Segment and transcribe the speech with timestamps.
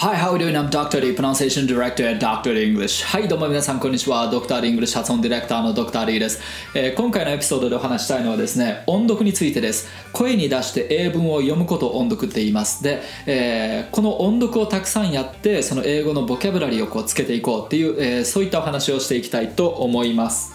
[0.00, 0.56] Hi, how are you doing?
[0.56, 1.00] I'm Dr.
[1.00, 2.54] D, Pronunciation Director at Dr.
[2.54, 3.04] English.
[3.04, 4.30] はい、どうも皆さん、こんにちは。
[4.30, 4.60] Dr.
[4.60, 6.06] English 発音ディレクターの Dr.
[6.06, 6.40] D です、
[6.72, 9.88] えー今回のエピソードでお話したいのはですね、音読についてです。
[10.12, 12.84] 声に出して英文を読むことを音読って言います。
[12.84, 20.54] で、えーこの音読をたくさんやって、その英語のボキャブラリーをこうつけていこうっていう、えーそういったお話をしていきたいと思います。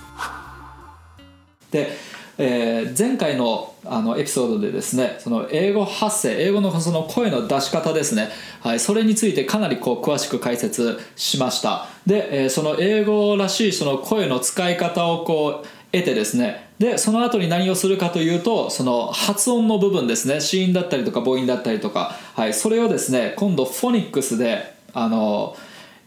[1.70, 1.98] で、
[2.38, 8.29] えー前回のあのエピソードでですねその英語発声英語のその声の出し方ですね、
[8.61, 11.88] はい、それについてかなりこう詳しく解説しました。
[12.08, 16.70] で、えーその英語らしいその声の使い方をこう得てですね。
[16.80, 20.41] でその後に何をするかというとその発音の部分ですね。
[20.41, 25.55] 子音だったりとか母音だったりとか、はい、それをですね今度フォニックスであの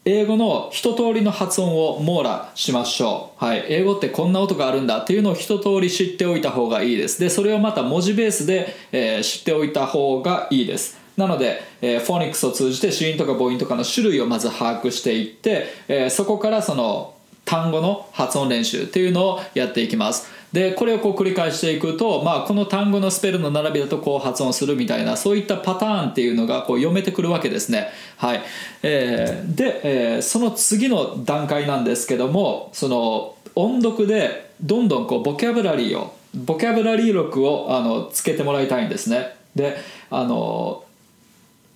[0.09, 7.21] 英語の一通りの発音を網羅しましょう、はい、英語ってこんな音があるんだっていうのを一通り知っておいた方がいいです。
[7.21, 10.97] でそれをまた文字ベースで、えー知っておいた方がいいです。
[11.17, 20.29] なので、えーフォニックスを通じて子音とか母音とかの種類をまず把握していって、えーそこからその単語の発音練習っていうのをやっていきます。
[20.57, 27.89] でこれをこう繰り返していくと、まあ、この単語のスペルの並びだとこう発音するみたいなそういったパターンっていうのがこう読めてくるわけですね。
[28.17, 28.43] はい、
[28.83, 39.37] えーで、えーその次の段階なんですけどもその音読でどんどんこうボキャブラリーをボキャブラリー録をあのつけてもらいたいんですね。
[39.55, 39.77] で
[40.09, 40.85] あの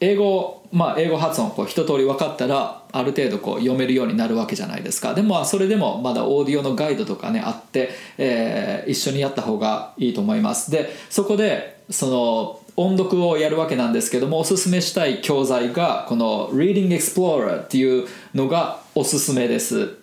[0.01, 5.15] 英語、まあ、英語発音こう一通り分かったらある程度こう読めるようになるわけじゃないですか。
[5.15, 10.71] でもそれでもまだオーディオのガイドとかねあって、えー一緒にやった方がいいと思います。
[10.71, 19.97] でそこでその音読をやるわけなんですけどもおすすめしたい教材がこの Reading Explorer っていうのがおすすめです。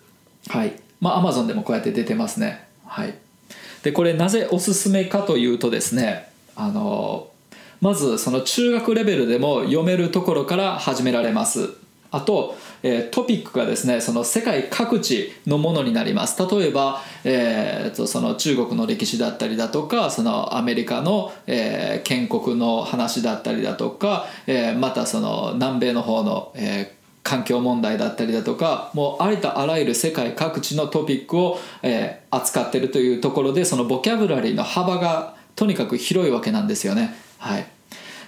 [0.48, 0.72] はい。
[1.00, 2.66] まあ Amazon でもこうやって出てますね。
[2.86, 3.14] はい。
[3.82, 7.28] でこれなぜおすすめかというとですねあの
[7.80, 11.70] まずその中学レベルでも読めるところから始められます。
[12.10, 37.14] あと、えートピックがですねその世界各地のものになります例えば、えーとその中国の歴史だったりだとかそのアメリカの、えー建国の話だったりだとか、えーまたその南米の方の、えー環境問題だったりだとかもうありとあらゆる世界各地のトピックを、えー扱ってるというところでそのボキャブラリーの幅がとにかく広いわけなんですよね。
[37.38, 37.66] はい、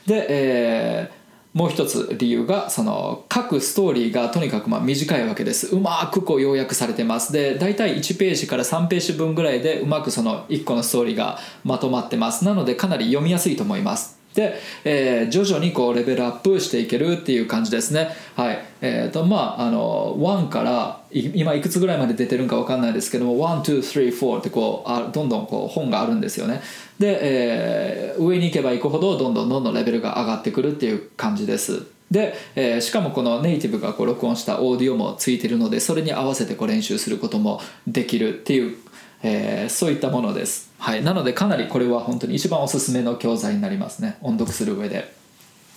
[0.06, 1.19] で、えー
[1.52, 5.74] もう一つ理由がその各ストーリーがとにかくまあ短いわけです。
[5.74, 7.32] うまくこう要約されてます。
[7.32, 12.44] で大体1ページから3ページ分ぐらいでうまくその1個のストーリーがまとまってます。
[12.44, 14.19] なのでかなり読みやすいと思います。
[14.34, 14.54] で、
[14.84, 18.10] えー徐々にこうレベルアップしていけるっていう感じですね。
[18.36, 18.58] はい。
[18.80, 26.62] えーとまああの1から今いくつぐらいまで出てるんか分かんないですけども123ってこうあどんどんこう本があるんですよね。
[26.98, 31.82] で、えー上に行けば行くほどどんどんどんどんレベルが上がってくるっていう感じです。
[32.10, 38.76] で、えーしかもこのネイティブがこう録音したオーディオもついてるのでそれに合わせてこう練習することもできるっていう、
[39.22, 44.16] えーそういったものです、はい、なのでかなりこれは本当に一番おすすめの教材になりますね。
[44.22, 45.14] 音読する上で。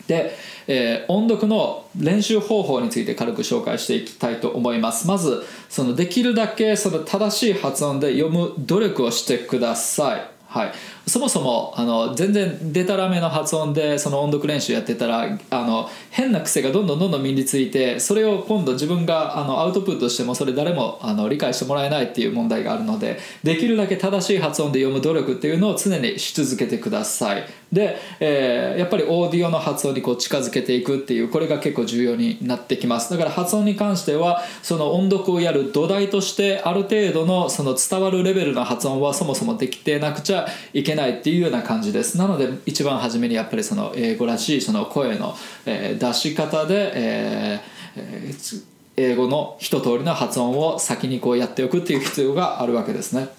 [0.08, 0.36] で、
[0.68, 5.08] えー音読の練習方法について軽く紹介していきたいと思います。
[5.08, 10.33] まずそのできるだけその正しい発音で読む努力をしてください。
[10.54, 10.72] はい、
[11.08, 27.46] そもそもあの全然デタラメの発音でその音読練習やってたらあの変な癖がどんどんどんどん身についてそれを今度自分があのアウトプットしてもそれ誰もあの理解してもらえないっていう問題があるのでできるだけ正しい発音で読む努力っていうのを常にし続けてください。
[27.72, 33.10] で、えーやっぱりオーディオの発音にこう近づけていくっていうこれが結構重要になってきます。
[33.12, 40.43] だから発音に関してはその音読をやる土台としてある程度のその伝わるレベルの発音はそもそもできてなくちゃ
[40.74, 42.18] いけないっていうような感じです。
[42.18, 53.30] なので一番初めにやっぱりその英語らしいその声の、え出し方で、えー英語の一通りの発音を先にこうやっておくっていう必要があるわけですね。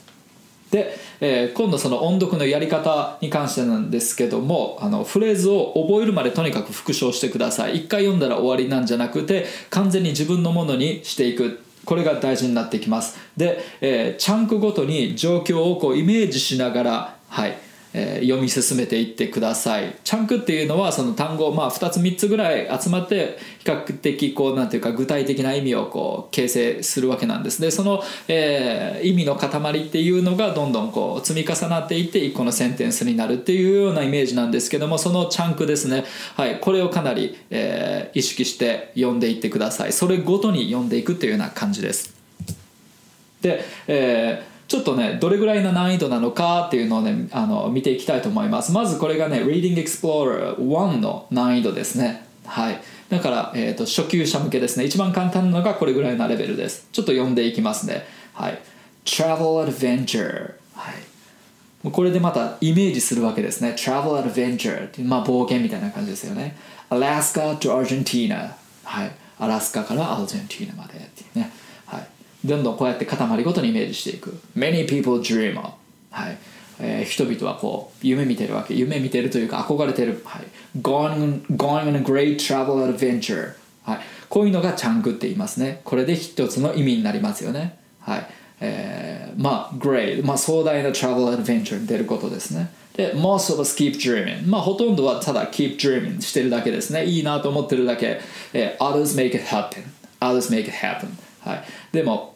[0.71, 7.77] で、えー今度その音読のやり方に関してなんですけどもあのフレーズを覚えるまでとにかく復唱してください。
[7.77, 11.61] 一回読んだら終わりなんじゃなくて完全に自分のものにしていく。
[11.85, 13.19] これが大事になってきます。
[13.37, 17.59] で、えーチャンクごとに状況をこうイメージしながらはい
[17.95, 19.97] えー読み進めていってください。
[20.03, 27.61] チャンクっていうのはその単語、まあ、2つ3つぐらい集まって比較的こうなんていうか具体的な意味をこう形成するわけなんです。
[27.61, 29.49] でその、えー意味の塊
[29.85, 36.05] っていうのがどんどんこう積み重なっていって1個のセンテンスになるっていうようなイメージなんですけどもそのチャンクですね、
[36.37, 39.93] はい、これをかなり、えー意識して読んでいってください。
[39.93, 42.15] それごとに読んでいくっていうような感じです。
[43.41, 48.73] で、えーちょっとねどれぐらいの難易度なのかっていうのをねあの見ていきたいと思います。
[48.73, 52.27] まずこれがね Reading Explorer 1の難易度ですね。
[52.45, 52.81] はい。
[53.09, 54.85] だから、えー、と初級者向けですね。
[54.85, 56.89] 一番簡単なのがこれぐらいなレベルです。
[56.91, 58.05] ちょっと読んでいきますね。
[58.33, 58.59] はい。
[59.05, 61.91] Travel Adventure はい。
[61.93, 63.77] これでまたイメージするわけですね。
[63.79, 66.57] Travel Adventure ってまあ冒険みたいな感じですよね。
[66.91, 68.51] Alaska to Argentina
[68.83, 69.13] はい。
[69.39, 71.53] アラスカからアルゼンティーナまでっていうね。
[72.45, 75.71] どんどんこうやって塊ごとにイメージしていく Many people dream of
[76.11, 76.39] はい
[76.81, 80.45] えー人々はこう夢見てるわけ夢見てるというか憧れてる、はい、
[80.81, 83.55] going, going on a great travel adventure、
[83.85, 88.27] はい、こういうのがチャンクって言いますねこれで一つの意味になりますよねはい
[88.61, 98.21] えー、まあ great、まあ、壮大な travel adventure に出ることですねで most of us keep dreaming まあほとんどはただ keep dreaming してるだけですねいいなと思ってるだけ、
[98.53, 99.83] えー others make it happen
[100.21, 101.09] others make it happen
[101.41, 102.34] はいでも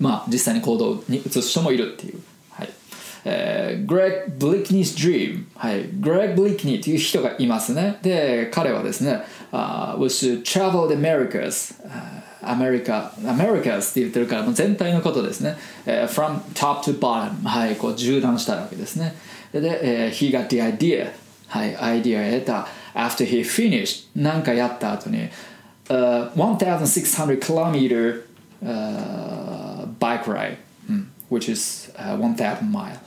[0.00, 2.68] まあ実際に行動に移す人もいるっていうはい
[3.24, 9.22] えー、Greg Blickney's Dream、はい、Greg Blickney という人がいますねで彼はですね、
[9.52, 11.74] uh, was to travel the Americas、
[12.42, 19.14] アメリカ、アメリカスって言ってるからもう全体のことですね、えー from top to bottom はいこう縦断したわけですね
[19.52, 19.60] で、
[20.06, 21.10] えー he got the idea
[21.48, 25.28] はいアイディアを得た after he finished なんかやった後に、
[25.88, 28.22] uh, 1600 kilometer、
[28.64, 29.67] uh,
[30.22, 30.56] bike ride、
[30.88, 32.98] うん、which is、uh, 1000 mile.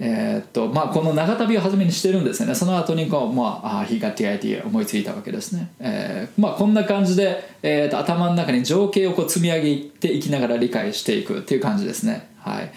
[0.00, 2.54] えーっとまあ、この長旅を初めにしてるんですよね。
[2.54, 12.28] その後にこう、まあ、あ he got the idea 思いついたわけですね、えーまあ、こんな感じで、えーっと頭の中に情景をこう積み上げていきながら理解していくっていう感じですね。
[12.38, 12.72] はい。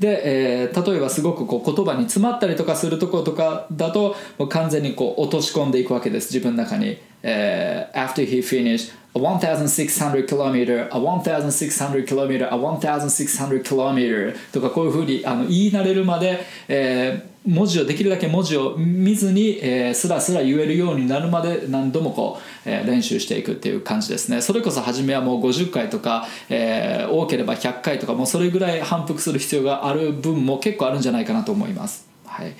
[0.00, 6.34] で、えー例えばすごくこう言葉に詰まったりとかするところとかだともう完全にこう落とし込んでいくわけです。
[6.34, 14.34] 自分の中に、えー After he finished a 1600 kilometer a 1600 kilometer a 1600 kilometer.
[14.52, 24.40] とかこういうふうにあの言い慣れるまで、えー文字をできるだけ文字を見ずに、えースラスラ言えるようになるまで何度もこう、えー練習していくっていう感じですね。
[24.42, 32.08] それこそ初めはもう50回とか、えー多ければ100回とかもうそれぐらい反復する必要がある分も結構あるんじゃないかなと思います。
[32.26, 32.52] はい。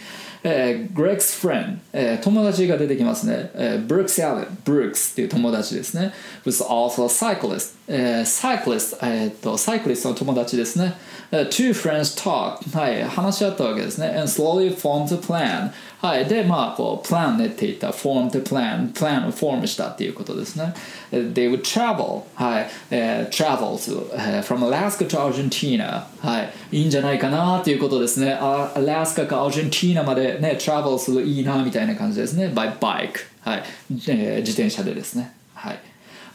[0.45, 6.13] えー、Greg's friend、えー友達が出てきますね、えー、Brooks Allen Brooks っていう友達ですね
[6.45, 10.94] was also a cyclist、えー、cyclist、えー、とサイクリストの友達ですね、
[11.31, 16.26] えー two friends talk はい話し合ったわけですね and slowly formed a plan はい。
[16.26, 20.75] でまあこう plan 練っていった formed a plan plan をフォームしたっていうことですね。
[21.10, 26.78] えー they would travel はい、えー travel to、えー from Alaska to Argentina はい。
[26.78, 28.32] いいんじゃないかなっていうことですね。
[28.34, 32.49] あアラスカかアルゼンティーナまでね travel するいいなみたいな感じですね。
[32.49, 35.32] By bike はい、えー自転車でですね。
[35.54, 35.78] はい。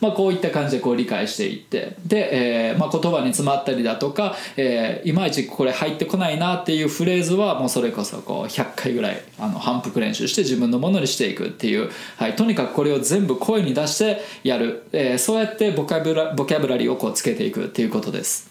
[0.02, 18.50] まあ、こういった感じでこう理解していってで、えーまあ、言葉に詰まったりだとか、えーいまいちこれ入ってこないなっていうフレーズはもうそれこそこう100回ぐらいあの反復練習して自分のものにしていくっていう、はい、とにかくこれを全部声に出してやる、えーそうやってボキャブラボキャブラリーをこうつけていくっていうことです。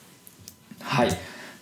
[0.80, 1.10] はい。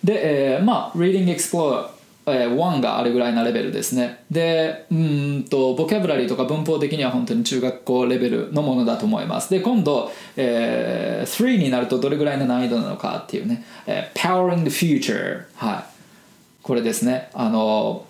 [0.03, 1.87] で、えーまあ、Reading Explorer、
[2.31, 4.23] え1があれぐらいなレベルですね。
[4.29, 9.49] で、うんと、ボキャブラリーとか文法的には本当に中学校レベルのものだと思います。
[9.49, 15.43] で、今度、えー3になるとどれぐらいの難易度なのかっていうね、え Powering the Future。
[15.55, 15.83] はい。
[16.63, 17.29] これですね。
[17.33, 18.05] あの、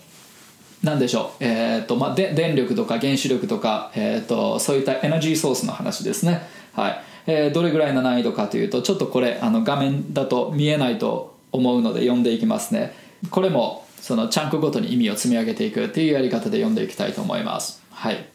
[0.84, 6.42] なんでしょう、えーとまあ、で電力とか原子力とか、えー、とそういったエナジーソースの話ですね、
[6.74, 12.94] はいえーどれぐらいの難易度かというとちょっとこれあの画面だと見えないと思うので読んでいきますね
[13.30, 18.26] これもそのチャンクごとに意味を積み上げていくっていうやり方で読んでいきたいと思いますはい、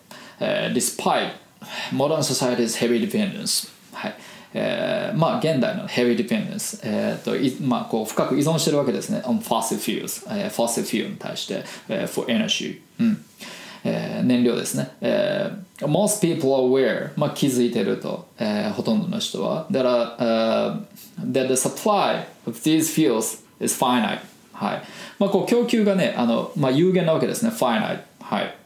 [0.41, 1.31] えー Despite
[1.93, 4.15] modern society's heavy dependence はい
[4.55, 13.25] えーまあ現代の heavy dependence、えーとまあ、こう深く依存してるわけですね on fossil fuels、えー、fossil fuel に対して、えー for energy、うん
[13.85, 20.81] えー燃料ですね、えー most people are aware、まあ、気づいてると、えーほとんどの人は that, are, uh,
[21.33, 24.21] that the supply of these fuels is finite
[24.55, 24.83] はい
[25.19, 28.57] まあ、こう供給がねあの、まあ、有限なわけですね finite はい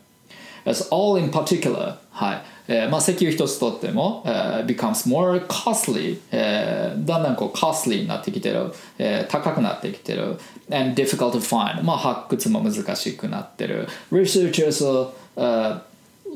[0.65, 10.39] as all in particular はいえーまあ、石油一つとっても、えー becomes more costly、えーだんだんこう costly になってきてる、えー高くなってきてる
[10.71, 15.81] and difficult to find、まあ、発掘も難しくなってる researchers are、uh,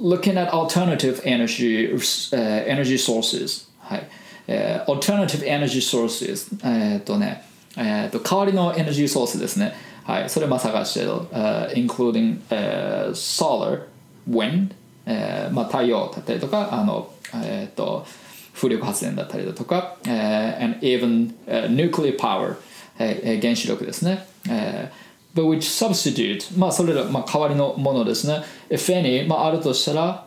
[0.03, 4.09] looking at alternative energy,、uh, energy sources はい、
[4.47, 7.45] えー alternative energy sources えーっとね
[7.77, 9.75] えー、と代わりのエネルギーソースですね。
[10.05, 11.13] はい、それも探してる。
[11.13, 13.83] uh, including、uh, solar,
[14.29, 14.73] wind、
[15.07, 18.07] えーまあ、太陽だったりとか、あの、えー、と
[18.55, 22.57] 風力発電だったりだとか、えー and even、uh, nuclear power、
[22.99, 24.27] えー原子力ですね。
[24.49, 25.03] えー
[25.35, 30.27] but which substitute まあそれら、まあ、代わりのものですね if any まああるとしたら、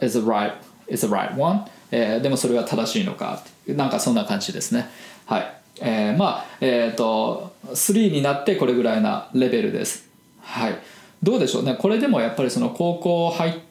[0.00, 0.54] uh, is the right
[0.88, 4.88] is the right one、えー、でもそれは正しいのかなんかそんな感じですね
[5.26, 10.08] はいえー、まあえっ、ー、と3になってこれぐらいなレベルです
[10.40, 10.78] はい
[11.22, 13.66] どうでしょうねこれでもやっぱりその高校入って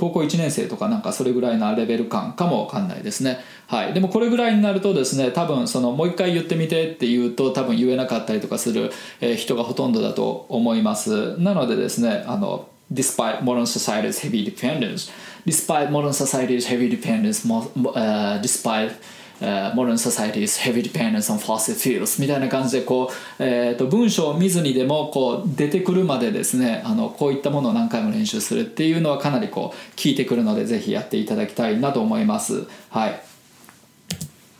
[0.00, 3.38] 高校1年生とかなんかそれぐらいなレベル感かもわかんないですね。
[3.66, 3.92] はい。
[3.92, 8.90] でもこれぐらいになるとですね、多分そのもう一回言ってみてって言うと多分言えなかったりとかする
[9.36, 11.38] 人がほとんどだと思います。
[11.38, 15.12] なのでですね、あの、despite modern society's heavy dependence,
[15.46, 18.92] despite modern society's heavy dependence, uh, despite
[19.40, 32.66] uh, modern society's heavy dependence on fossil fuels みたいな感じでこう、えー、と文章を見ずにでもこう出てくるまでですねあのこういったものを何回も練習するっていうのはかなりこう効いてくるのでぜひやっていただきたいなと思います。
[32.90, 33.22] はい。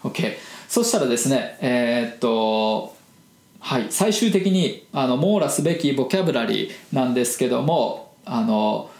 [0.02, 0.34] OK
[0.68, 2.96] そしたらですねえー、っと
[3.60, 3.86] はい。
[3.90, 8.90] 最終的にあの網羅すべきボキャブラリーなんですけどもあの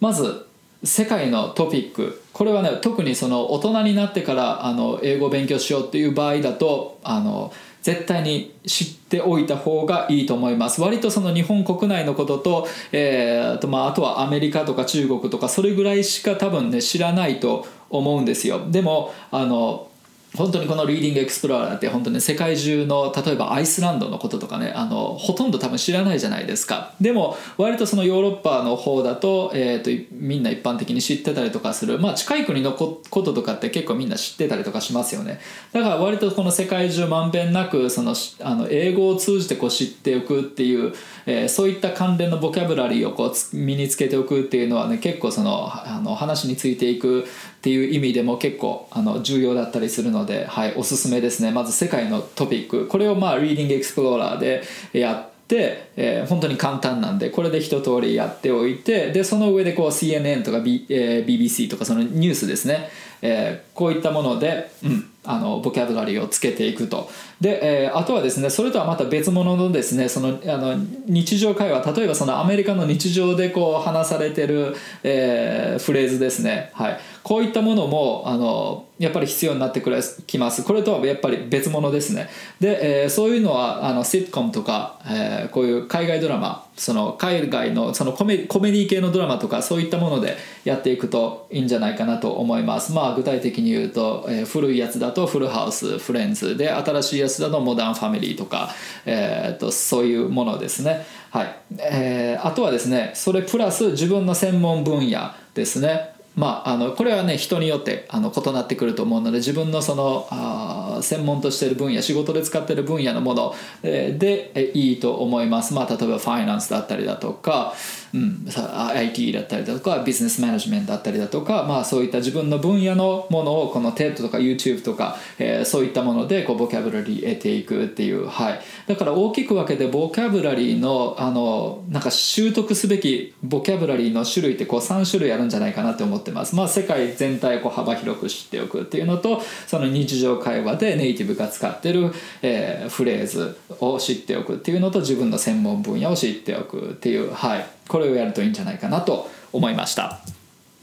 [0.00, 0.47] まず
[0.84, 2.22] 世界のトピック。
[2.32, 10.80] これはね特にその大人になってからあの英語を勉強しようっていう場合だとあの絶対に知っておいた方がいいと思います。
[10.80, 18.68] 割とその日本国内のことと,、えーとまあ、あとはアメリカとか中国とかそれぐらいしか多分ね知らないと思うんですよ。
[18.70, 19.88] でもあの
[20.36, 26.94] 本当にこのリーディングエクスプローラーって本当に世界中の例えばアイスランドのこととかねあのほとんど多分知らないじゃないですか。
[27.00, 31.98] でも割とそのヨーロッパの方だと,、えーと、みんな一般的に知ってたりとかする。
[31.98, 35.40] まあ近い国のこととかって結構みんな知ってたりとかしますよね。
[35.72, 40.92] だから割とこの世界中まんべんなくそのあの英語を通じてこう知っておくっていう、
[41.26, 47.26] えー、そういった関連のボキャブラリーをこう身につけておくっていうのはね結構そのあの話についていく
[47.58, 51.50] っていう意味でも結構あの重要だったりするので、はい、おすすめですね。
[51.50, 52.86] まず世界のトピック。
[52.86, 54.62] これをまあリーディングエクスプローラーで
[54.92, 62.90] やってで、えー、本当に簡単なんでこれで一通りやっておいてでその上でこう CNN とか、B えー、BBC とかそのニュースですね、
[63.22, 67.10] えー、こういったもので、うん、あのボキャブラリーをつけていくと。
[67.40, 70.74] で、えー、あとはですねそれとはまた別物のですねそのあの
[71.06, 71.82] 日常会話。
[71.92, 80.62] 例えばそのアメリカの日常でこう話されてる、えー、フレーズですね、はい、こういったものもあのやっぱり必要になってくれきます。
[80.62, 82.26] これとはやっぱり別物ですね。
[82.58, 92.94] で、えー、そういうのはあのシットコムとか、えー、こういう海外ドラマその海外のそのコメコメディ系のドラマとかそういったものでやっていくといいんじゃないかなと思います。
[92.94, 98.70] まあ具体的に言うと、えー、古いやつだとフルハウスフレンズで新しいやつだとモダンファミリーとか、
[99.04, 101.04] えーと、そういうものですね。
[101.30, 101.56] はい。
[101.78, 106.16] えー、あとはですねそれプラス自分の専門分野ですね。
[106.38, 117.74] まあ、あのこれはね人によってあの異なってくると思うので自分のそのあ専門としている分野仕事で使っている分野のものでいいと思います、まあ、例えばファイナンスだったりだとか、
[118.14, 118.46] うん、
[118.94, 150.20] IT だったりだとかビジネスマネジメントだったりだとか、まあ、そういった自分の分野のものをこの TED とか YouTube とか、えー、そういったものでこうボキャブラリー得ていくっていう、はい、だから大きく分けてボキャブラリーのあのなんか習得すべきボキャブラリーの種類ってこう3種類あるんじゃないかなって思ってます、まあ、世界全体をこう幅広く知っておくっていうのとその日常会話でネイティブが使ってる、えー、フレーズを知っておくっていうのと自分の専門分野を知っておくっていう、はい、これをやるといいんじゃないかなと思いました。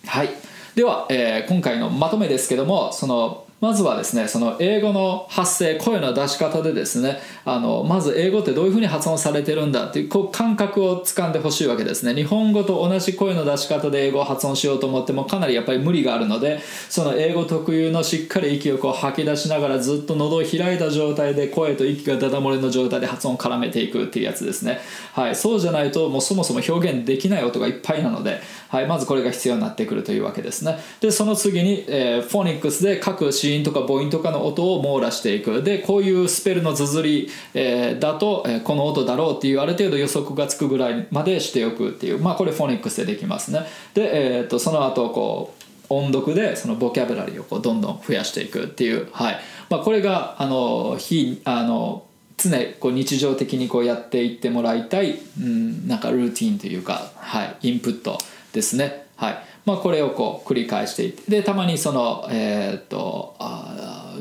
[0.08, 0.30] はい。
[0.76, 12.14] では、えー、今回のまとめですけどもそのまずはですねその英語の発声声の出し方でですねあのまず英語ってどういうふうに発音されてるんだっていうこう感覚をつかんでほしいわけですね。
[12.14, 24.80] 日本語と同じ声の出し方で英語を発音しようと思ってもかなりやっぱり無理があるのでその英語特有のしっかり息をこう吐き出しながらずっと喉を開いた状態で声と息がダダ漏れの状態で発音を絡めていくっていうやつですね。
[25.14, 25.36] はい。
[25.36, 30.78] そうじゃないともうそもそも表現できない音がいっぱいなので、はい、まずこれが必要になってくるというわけですね。
[31.00, 35.64] でその次に、えー、フォニックスで各シーンとか母音とかの音を網羅していく。
[35.64, 42.20] でこういうスペルの綴り、えー、だと、えー、この音だろうっていうある程度予測がつくぐらいまでしておくっていう。
[42.20, 43.62] まあこれフォニックスでできますね。
[43.94, 49.40] で、えーと、その後こう音読でそのボキャブラリーをこうどんどん増やしていくっていう、はい。
[49.70, 52.06] まあ、これがあの非あの
[52.38, 58.18] 常こう日常的にこうやっていってもらいたい、うん、なんかルーティンというか、はい、インプット
[58.54, 59.06] ですね。
[59.16, 59.38] はい。
[59.66, 64.16] まあ、これをこう繰り返していってでたまにそのえー、っとあ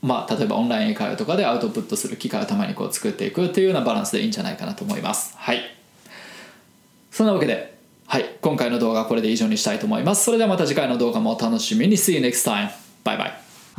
[0.00, 5.34] まあ例えばオンライン英会話とかでアウトプットする機会をたまにこう作っていくっていうようなバランスでいいんじゃないかなと思います。
[5.38, 5.60] はい。
[7.10, 7.74] そんなわけで
[8.06, 8.36] はい。
[8.42, 10.24] 今回の動画はこれで以上にしたいと思います。
[10.24, 11.96] それではまた次回の動画もお楽しみに。
[11.96, 12.68] See you next time.
[13.02, 13.32] Bye bye.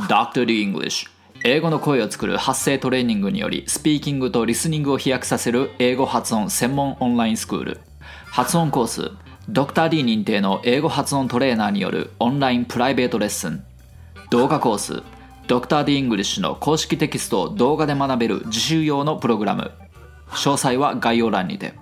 [0.07, 0.45] Dr.
[0.45, 1.07] D English
[1.43, 7.81] 英語の声を作る発声トレーニングによりスピーキングとリスニングを飛躍させる英語発音専門オンラインスクール。
[8.25, 9.11] 発音コース
[9.47, 13.63] ドクター D 認定の英語発音トレーナーによるオンラインプライベートレッスン。
[14.31, 15.03] 動画コース
[15.45, 19.71] ドクター D イングリッシュの公式テキストを動画で学べる自習用のプログラム。
[20.29, 21.75] 詳細は概要欄にて。